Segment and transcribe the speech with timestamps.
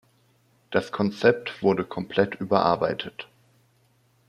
[0.71, 3.27] Das Konzept wurde komplett überarbeitet.